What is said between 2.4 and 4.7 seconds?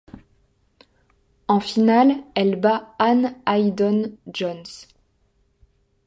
bat Ann Haydon-Jones.